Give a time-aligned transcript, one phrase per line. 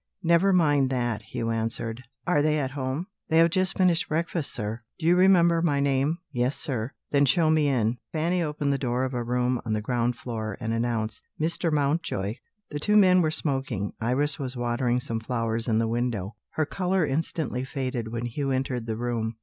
[0.23, 2.03] "Never mind that," Hugh answered.
[2.25, 6.17] "Are they at home?" "They have just finished breakfast, sir." "Do you remember my name?"
[6.31, 9.81] "Yes, sir." "Then show me in." Fanny opened the door of a room on the
[9.81, 11.71] ground floor, and announced: "Mr.
[11.71, 12.37] Mountjoy."
[12.71, 16.35] The two men were smoking; Iris was watering some flowers in the window.
[16.49, 19.35] Her colour instantly faded when Hugh entered the room.